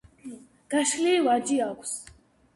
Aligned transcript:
გაშლილი 0.75 1.21
ვარჯი 1.29 1.61
აქვს. 1.69 1.95